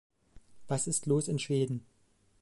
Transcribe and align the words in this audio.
Was 0.67 0.87
ist 0.87 1.05
los 1.05 1.27
in 1.27 1.37
Schweden? 1.37 1.85